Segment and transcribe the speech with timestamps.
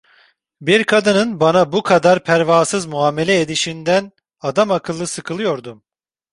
[0.61, 5.83] Bir kadının bana bu kadar pervasız muamele edişinden adamakıllı sıkılıyordum.